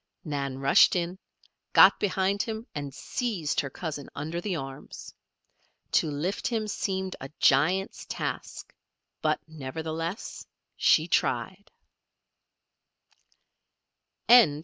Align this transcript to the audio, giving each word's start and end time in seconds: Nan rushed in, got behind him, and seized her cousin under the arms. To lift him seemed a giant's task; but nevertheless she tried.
Nan 0.23 0.57
rushed 0.57 0.95
in, 0.95 1.19
got 1.73 1.99
behind 1.99 2.41
him, 2.41 2.65
and 2.73 2.91
seized 2.91 3.59
her 3.59 3.69
cousin 3.69 4.09
under 4.15 4.41
the 4.41 4.55
arms. 4.55 5.13
To 5.91 6.09
lift 6.09 6.47
him 6.47 6.67
seemed 6.67 7.15
a 7.21 7.29
giant's 7.39 8.07
task; 8.09 8.73
but 9.21 9.39
nevertheless 9.47 10.43
she 10.75 11.07
tried. 11.07 11.69